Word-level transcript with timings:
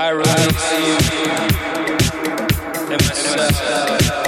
I 0.00 0.10
release 0.10 0.72
you 0.78 0.94
and 2.92 3.02
myself. 3.02 4.27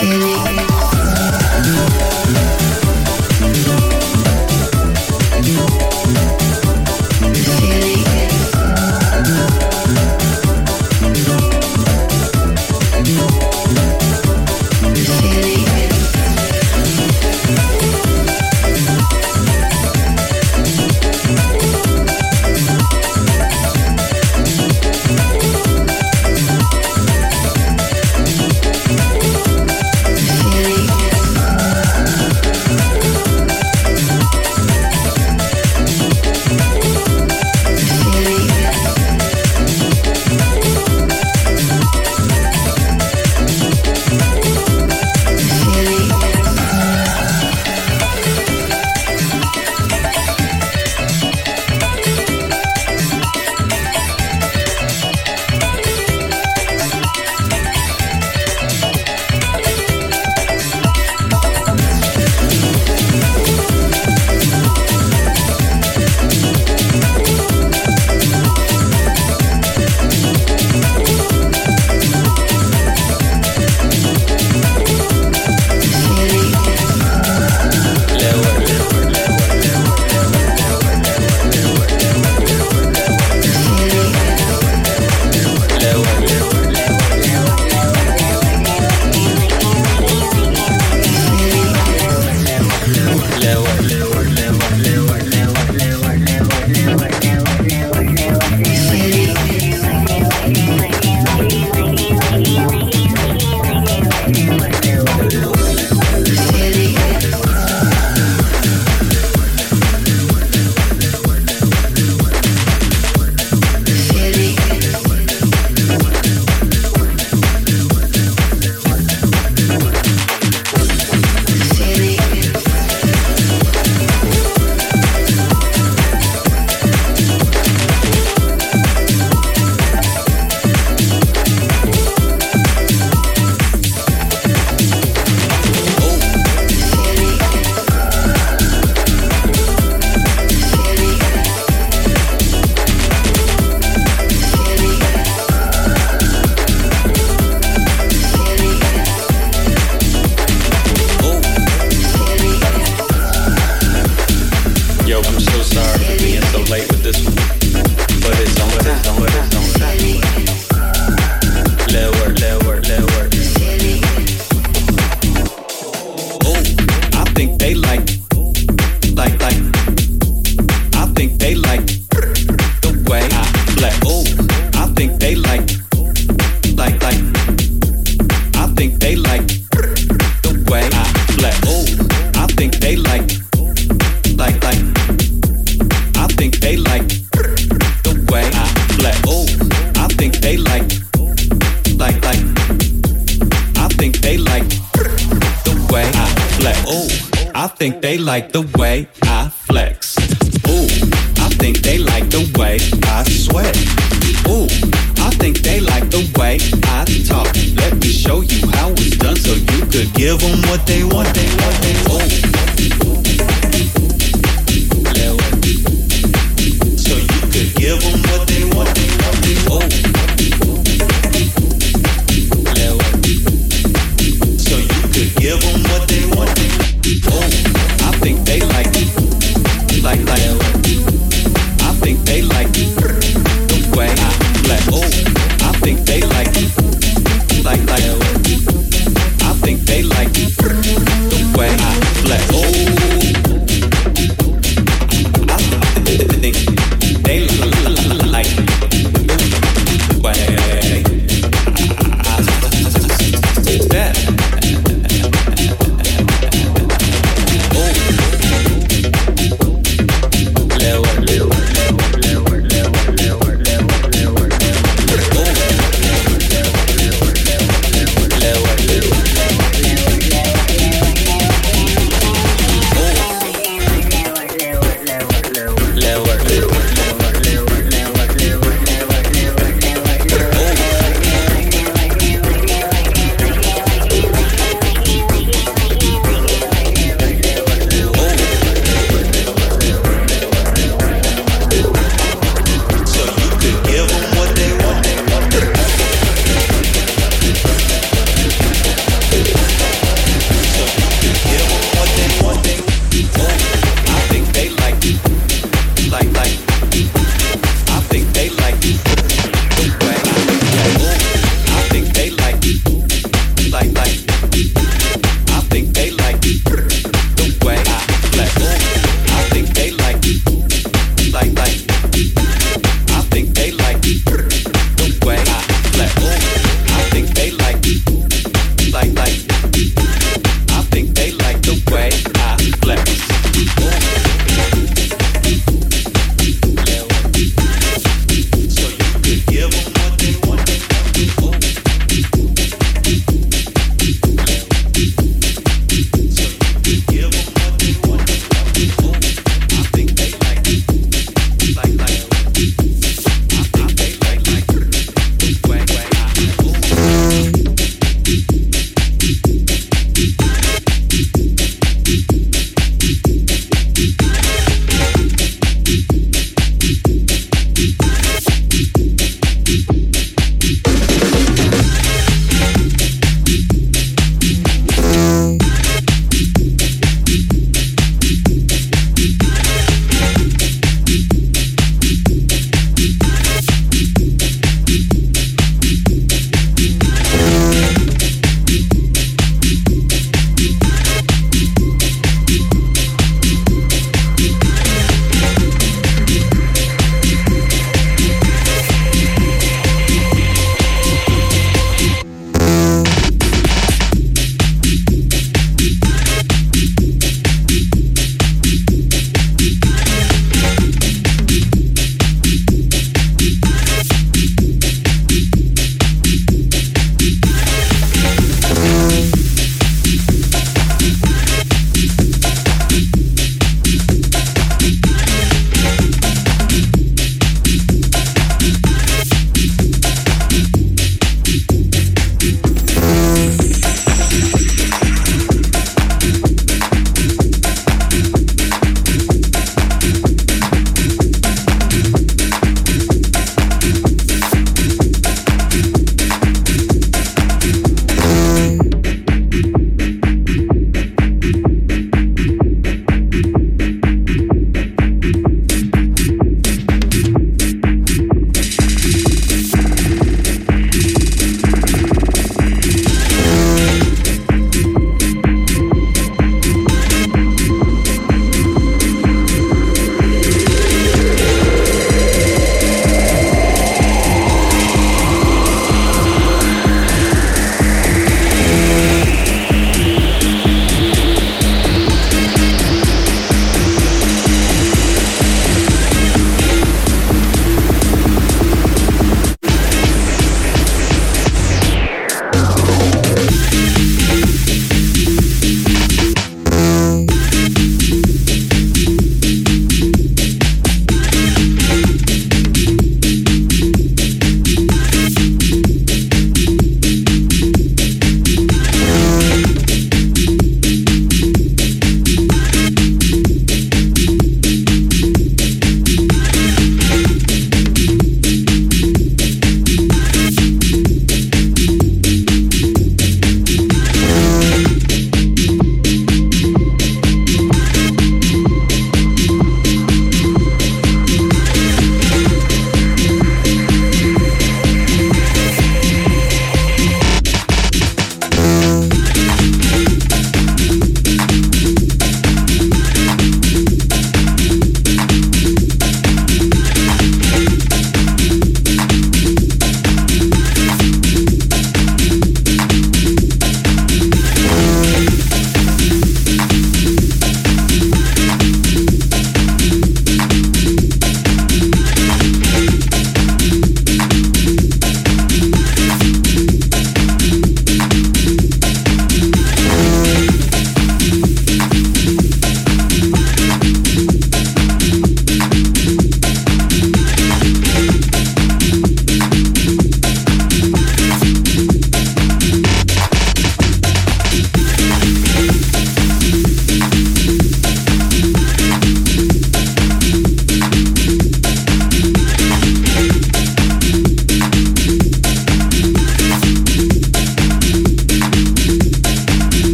feeling. 0.00 0.69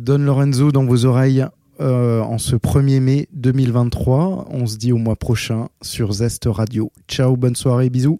Don 0.00 0.18
Lorenzo 0.18 0.72
dans 0.72 0.86
vos 0.86 1.04
oreilles 1.04 1.44
euh, 1.78 2.22
en 2.22 2.38
ce 2.38 2.56
1er 2.56 3.00
mai 3.00 3.28
2023. 3.34 4.48
On 4.50 4.66
se 4.66 4.78
dit 4.78 4.92
au 4.92 4.96
mois 4.96 5.16
prochain 5.16 5.68
sur 5.82 6.12
Zest 6.12 6.44
Radio. 6.46 6.90
Ciao, 7.06 7.36
bonne 7.36 7.54
soirée, 7.54 7.90
bisous. 7.90 8.18